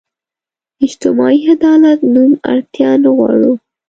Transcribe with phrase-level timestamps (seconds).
[0.85, 3.51] اجتماعي عدالت نوم اړتیا نه غواړو.